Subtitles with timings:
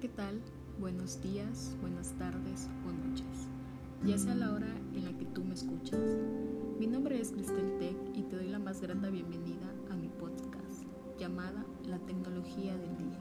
[0.00, 0.42] ¿qué tal?
[0.78, 3.48] Buenos días, buenas tardes o noches,
[4.04, 6.00] ya sea la hora en la que tú me escuchas.
[6.78, 10.84] Mi nombre es Cristel Tech y te doy la más grande bienvenida a mi podcast
[11.18, 13.18] llamada La tecnología del día,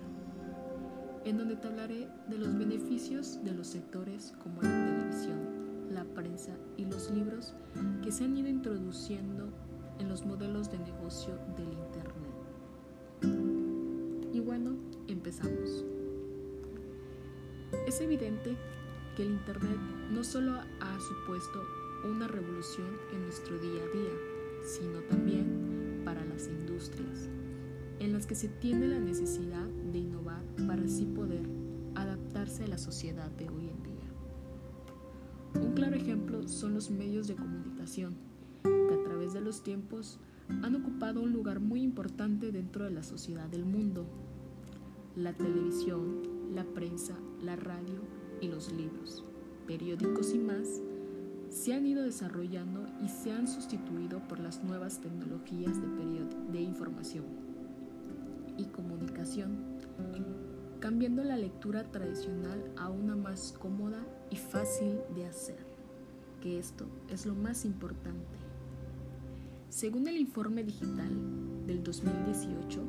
[1.23, 6.57] en donde te hablaré de los beneficios de los sectores como la televisión, la prensa
[6.75, 7.53] y los libros
[8.03, 9.47] que se han ido introduciendo
[9.99, 11.74] en los modelos de negocio del
[17.95, 18.57] Es evidente
[19.15, 19.79] que el Internet
[20.11, 21.63] no solo ha supuesto
[22.03, 24.11] una revolución en nuestro día a día,
[24.65, 27.29] sino también para las industrias,
[27.99, 31.47] en las que se tiene la necesidad de innovar para así poder
[31.95, 35.63] adaptarse a la sociedad de hoy en día.
[35.63, 38.17] Un claro ejemplo son los medios de comunicación,
[38.61, 43.03] que a través de los tiempos han ocupado un lugar muy importante dentro de la
[43.03, 44.05] sociedad del mundo.
[45.15, 48.01] La televisión, la prensa, la radio
[48.41, 49.23] y los libros,
[49.67, 50.81] periódicos y más,
[51.49, 57.25] se han ido desarrollando y se han sustituido por las nuevas tecnologías de, de información
[58.57, 59.57] y comunicación,
[60.79, 65.65] cambiando la lectura tradicional a una más cómoda y fácil de hacer,
[66.41, 68.37] que esto es lo más importante.
[69.69, 71.09] Según el informe digital
[71.65, 72.81] del 2018,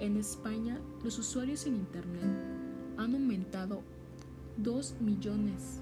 [0.00, 2.53] en España los usuarios en Internet
[2.96, 3.82] han aumentado
[4.58, 5.80] 2 millones,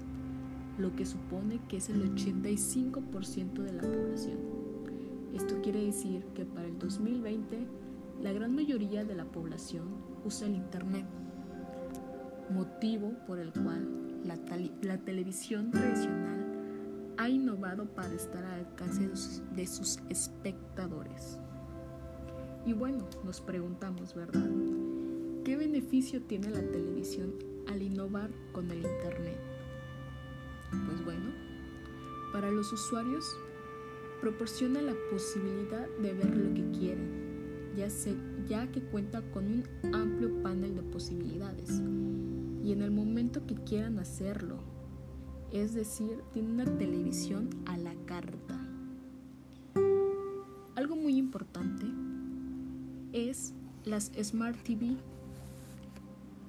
[0.77, 4.37] lo que supone que es el 85% de la población.
[5.33, 7.67] Esto quiere decir que para el 2020
[8.21, 9.87] la gran mayoría de la población
[10.25, 11.05] usa el Internet,
[12.49, 13.87] motivo por el cual
[14.23, 14.37] la,
[14.81, 16.43] la televisión tradicional
[17.17, 19.09] ha innovado para estar al alcance
[19.55, 21.39] de sus espectadores.
[22.65, 24.49] Y bueno, nos preguntamos, ¿verdad?
[25.43, 27.33] ¿Qué beneficio tiene la televisión
[27.67, 29.37] al innovar con el Internet?
[30.85, 31.31] Pues bueno,
[32.31, 33.25] para los usuarios
[34.21, 37.89] proporciona la posibilidad de ver lo que quieren, ya,
[38.47, 41.81] ya que cuenta con un amplio panel de posibilidades
[42.63, 44.59] y en el momento que quieran hacerlo,
[45.51, 48.65] es decir, tiene una televisión a la carta.
[50.75, 51.85] Algo muy importante
[53.11, 54.95] es las Smart TV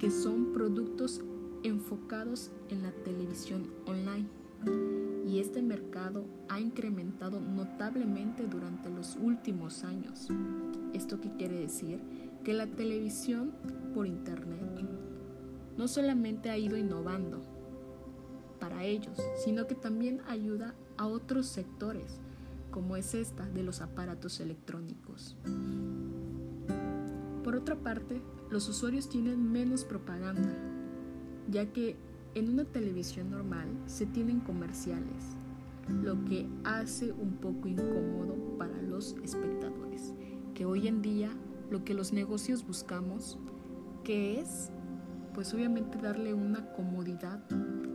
[0.05, 1.21] que son productos
[1.63, 4.27] enfocados en la televisión online.
[5.25, 10.27] Y este mercado ha incrementado notablemente durante los últimos años.
[10.93, 12.01] ¿Esto qué quiere decir?
[12.43, 13.51] Que la televisión
[13.95, 14.61] por internet
[15.75, 17.41] no solamente ha ido innovando
[18.59, 22.19] para ellos, sino que también ayuda a otros sectores,
[22.69, 25.35] como es esta de los aparatos electrónicos.
[27.45, 30.51] Por otra parte, los usuarios tienen menos propaganda,
[31.47, 31.95] ya que
[32.33, 35.37] en una televisión normal se tienen comerciales,
[35.87, 40.15] lo que hace un poco incómodo para los espectadores,
[40.55, 41.29] que hoy en día
[41.69, 43.37] lo que los negocios buscamos,
[44.03, 44.71] que es
[45.35, 47.43] pues obviamente darle una comodidad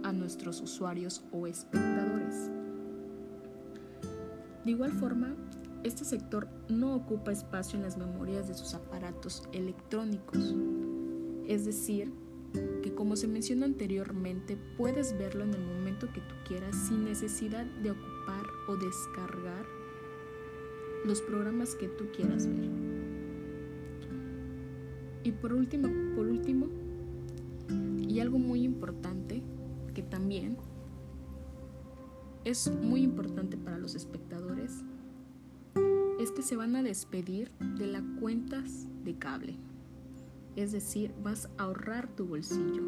[0.05, 2.53] a nuestros usuarios o espectadores.
[4.65, 5.35] De igual forma,
[5.83, 10.55] este sector no ocupa espacio en las memorias de sus aparatos electrónicos.
[11.47, 12.13] Es decir,
[12.83, 17.65] que como se mencionó anteriormente, puedes verlo en el momento que tú quieras sin necesidad
[17.65, 19.65] de ocupar o descargar
[21.05, 22.69] los programas que tú quieras ver.
[25.23, 26.69] Y por último, por último,
[28.09, 29.43] y algo muy importante
[29.95, 30.57] que también
[32.45, 33.95] es muy importante para los
[36.43, 39.57] se van a despedir de las cuentas de cable.
[40.57, 42.83] Es decir, vas a ahorrar tu bolsillo,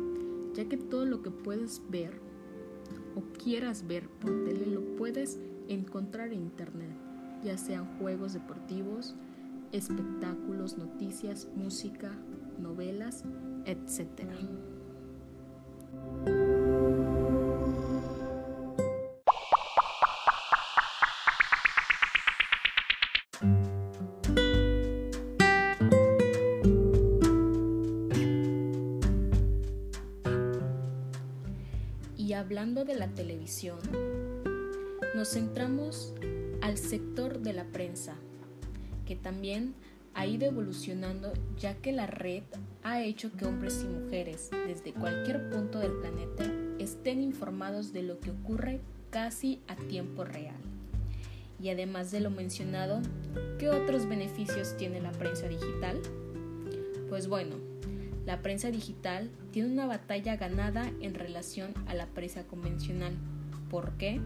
[0.54, 2.20] ya que todo lo que puedes ver
[3.14, 5.38] o quieras ver por tele lo puedes
[5.68, 6.90] encontrar en internet,
[7.44, 9.14] ya sean juegos deportivos,
[9.72, 12.12] espectáculos, noticias, música,
[12.58, 13.24] novelas,
[13.64, 14.22] etc.
[32.32, 33.78] Y hablando de la televisión,
[35.14, 36.14] nos centramos
[36.62, 38.14] al sector de la prensa,
[39.04, 39.74] que también
[40.14, 42.42] ha ido evolucionando ya que la red
[42.82, 48.18] ha hecho que hombres y mujeres desde cualquier punto del planeta estén informados de lo
[48.18, 48.80] que ocurre
[49.10, 50.56] casi a tiempo real.
[51.60, 53.02] Y además de lo mencionado,
[53.58, 56.00] ¿qué otros beneficios tiene la prensa digital?
[57.10, 57.56] Pues bueno,
[58.24, 63.14] la prensa digital tiene una batalla ganada en relación a la prensa convencional.
[63.70, 64.20] ¿Por qué?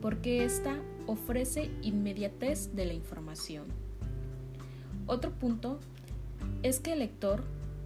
[0.00, 3.66] Porque ésta ofrece inmediatez de la información.
[5.06, 5.80] Otro punto
[6.62, 7.42] es que el lector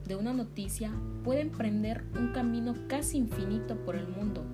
[0.06, 0.93] de una noticia
[1.25, 4.45] puede emprender un camino casi infinito por el mundo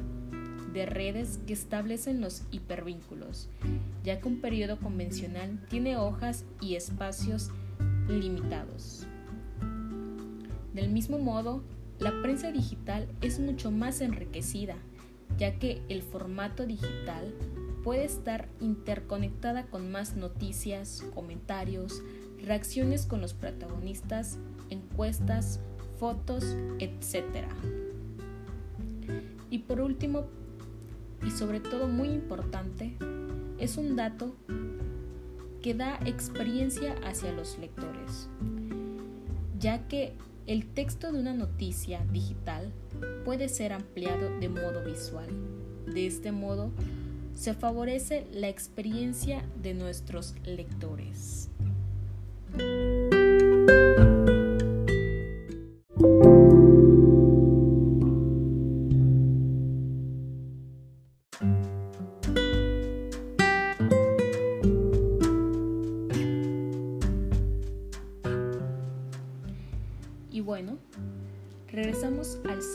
[0.73, 3.49] de redes que establecen los hipervínculos,
[4.05, 7.51] ya que un periodo convencional tiene hojas y espacios
[8.07, 9.08] limitados.
[10.79, 11.65] Del mismo modo,
[11.99, 14.77] la prensa digital es mucho más enriquecida,
[15.37, 17.35] ya que el formato digital
[17.83, 22.01] puede estar interconectada con más noticias, comentarios,
[22.41, 24.39] reacciones con los protagonistas,
[24.71, 25.59] encuestas,
[25.99, 26.45] fotos,
[26.79, 27.49] etc.
[29.51, 30.27] Y por último,
[31.27, 32.97] y sobre todo muy importante,
[33.59, 34.37] es un dato
[35.61, 38.29] que da experiencia hacia los lectores,
[39.59, 40.15] ya que
[40.49, 42.73] el texto de una noticia digital
[43.27, 45.29] puede ser ampliado de modo visual.
[45.87, 46.71] De este modo,
[47.35, 51.51] se favorece la experiencia de nuestros lectores.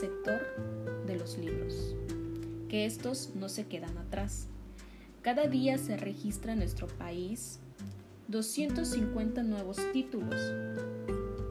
[0.04, 0.42] Sector
[1.06, 1.96] de los libros,
[2.68, 4.48] que estos no se quedan atrás.
[5.22, 7.58] Cada día se registra en nuestro país
[8.28, 10.38] 250 nuevos títulos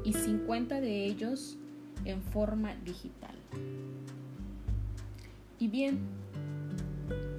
[0.04, 1.58] y 50 de ellos
[2.06, 3.36] en forma digital.
[5.58, 5.98] Y bien,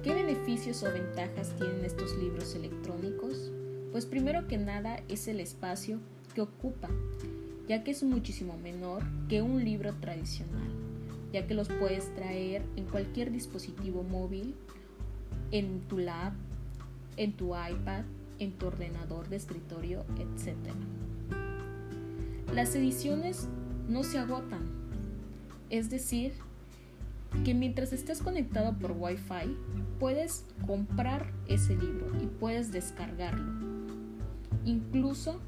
[0.03, 3.53] ¿qué beneficios o ventajas tienen estos libros electrónicos?
[3.93, 6.01] Pues primero que nada es el espacio
[6.33, 6.89] que ocupa
[7.67, 10.69] ya que es muchísimo menor que un libro tradicional,
[11.35, 14.55] ya que los puedes traer en cualquier dispositivo móvil,
[15.51, 16.31] en tu lab,
[17.17, 18.05] en tu iPad,
[18.39, 20.55] en tu ordenador de escritorio, etc.
[22.53, 23.49] Las ediciones
[23.89, 24.61] no se agotan,
[25.69, 26.31] es decir,
[27.43, 29.57] que mientras estés conectado por Wi-Fi,
[29.99, 33.51] puedes comprar ese libro y puedes descargarlo.
[34.63, 35.41] Incluso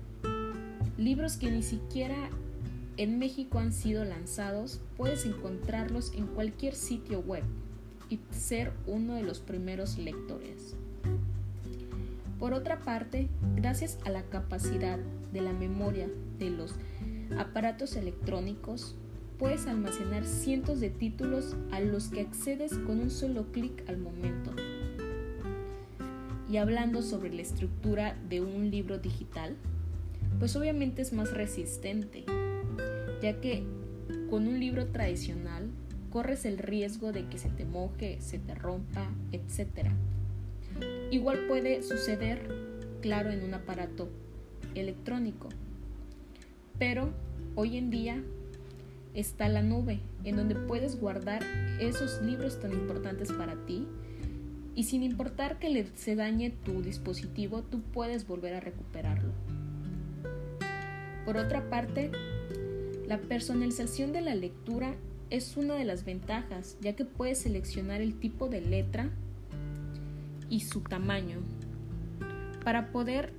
[0.97, 2.29] Libros que ni siquiera
[2.97, 7.43] en México han sido lanzados, puedes encontrarlos en cualquier sitio web
[8.09, 10.75] y ser uno de los primeros lectores.
[12.39, 14.97] Por otra parte, gracias a la capacidad
[15.31, 16.09] de la memoria
[16.39, 16.75] de los
[17.37, 18.95] aparatos electrónicos,
[19.37, 24.51] puedes almacenar cientos de títulos a los que accedes con un solo clic al momento.
[26.49, 29.55] Y hablando sobre la estructura de un libro digital,
[30.39, 32.25] pues obviamente es más resistente,
[33.21, 33.63] ya que
[34.29, 35.69] con un libro tradicional
[36.11, 39.89] corres el riesgo de que se te moje, se te rompa, etc.
[41.11, 42.47] Igual puede suceder,
[43.01, 44.09] claro, en un aparato
[44.75, 45.49] electrónico,
[46.77, 47.09] pero
[47.55, 48.23] hoy en día
[49.13, 51.43] está la nube, en donde puedes guardar
[51.79, 53.87] esos libros tan importantes para ti
[54.75, 59.31] y sin importar que se dañe tu dispositivo, tú puedes volver a recuperarlo.
[61.25, 62.11] Por otra parte,
[63.07, 64.95] la personalización de la lectura
[65.29, 69.09] es una de las ventajas, ya que puedes seleccionar el tipo de letra
[70.49, 71.37] y su tamaño
[72.65, 73.31] para poder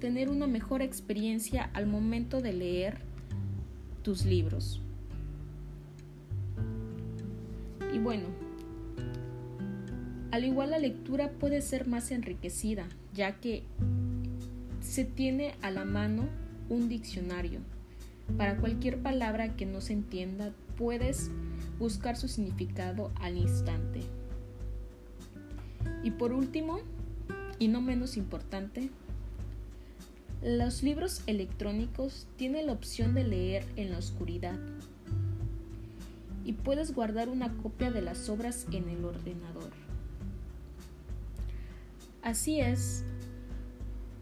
[0.00, 2.98] tener una mejor experiencia al momento de leer
[4.02, 4.80] tus libros.
[7.92, 8.24] Y bueno,
[10.30, 13.64] al igual la lectura puede ser más enriquecida, ya que
[14.80, 16.24] se tiene a la mano
[16.70, 17.60] un diccionario.
[18.36, 21.30] Para cualquier palabra que no se entienda, puedes
[21.78, 24.00] buscar su significado al instante.
[26.02, 26.80] Y por último,
[27.58, 28.90] y no menos importante,
[30.42, 34.58] los libros electrónicos tienen la opción de leer en la oscuridad
[36.44, 39.70] y puedes guardar una copia de las obras en el ordenador.
[42.22, 43.04] Así es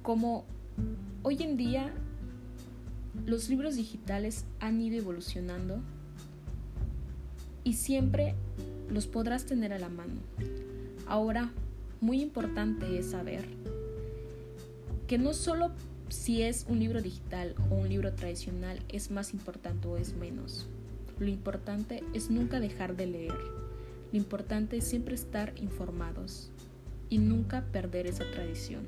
[0.02, 0.44] como
[1.22, 1.92] hoy en día
[3.26, 5.80] los libros digitales han ido evolucionando
[7.64, 8.34] y siempre
[8.88, 10.14] los podrás tener a la mano.
[11.06, 11.50] Ahora,
[12.00, 13.44] muy importante es saber
[15.06, 15.70] que no solo
[16.08, 20.66] si es un libro digital o un libro tradicional es más importante o es menos.
[21.18, 23.38] Lo importante es nunca dejar de leer.
[24.12, 26.50] Lo importante es siempre estar informados
[27.08, 28.82] y nunca perder esa tradición.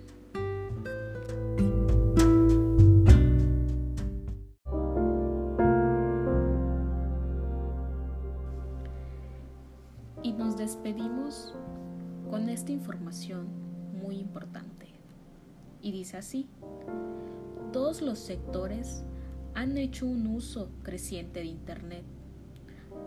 [12.30, 13.48] Con esta información
[13.92, 14.88] muy importante.
[15.82, 16.48] Y dice así,
[17.72, 19.04] todos los sectores
[19.54, 22.04] han hecho un uso creciente de Internet,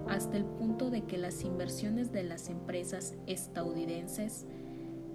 [0.07, 4.45] hasta el punto de que las inversiones de las empresas estadounidenses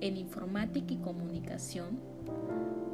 [0.00, 2.00] en informática y comunicación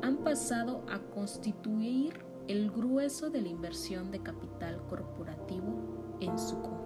[0.02, 6.77] han pasado a constituir el grueso de la inversión de capital corporativo en su conjunto.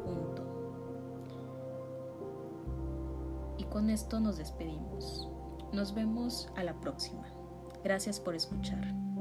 [3.73, 5.31] Con esto nos despedimos.
[5.73, 7.27] Nos vemos a la próxima.
[7.83, 9.12] Gracias por escuchar.